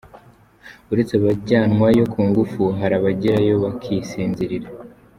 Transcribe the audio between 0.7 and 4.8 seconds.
Uretse abajyanwayo ku ngufu hari abagerayo bakisinzirira!